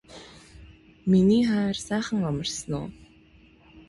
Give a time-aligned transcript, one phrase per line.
[1.09, 2.85] миний хайр сайхан амарсан уу